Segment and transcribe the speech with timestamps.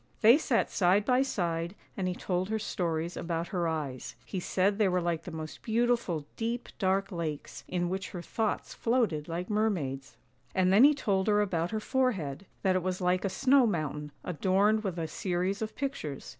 [0.21, 4.79] They sat side by side and he told her stories about her eyes; he said
[4.79, 9.47] they were like the most beautiful deep, dark lakes, in which her thoughts floated like
[9.47, 10.17] mermaids;
[10.55, 14.11] and then he told her about her forehead, that it was like a snow mountain,
[14.23, 16.29] adorned with a series of pictures.